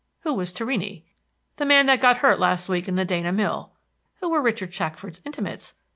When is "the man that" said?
1.57-2.01